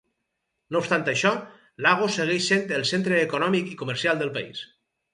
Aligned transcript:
No 0.75 0.79
obstant 0.83 1.05
això, 1.13 1.33
Lagos 1.87 2.17
segueix 2.21 2.49
sent 2.55 2.75
el 2.81 2.89
centre 2.95 3.23
econòmic 3.29 3.73
i 3.77 3.81
comercial 3.87 4.23
del 4.27 4.37
país. 4.41 4.69